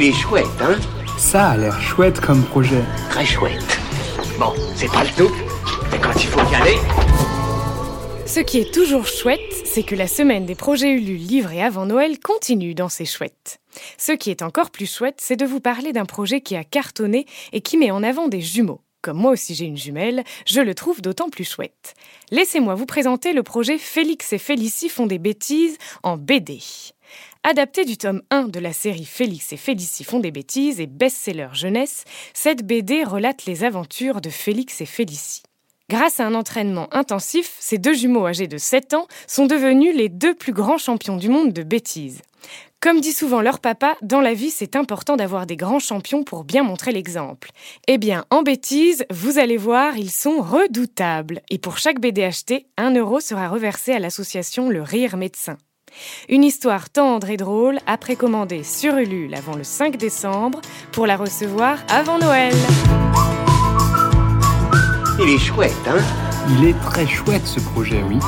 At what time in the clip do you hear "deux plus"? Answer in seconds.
40.10-40.52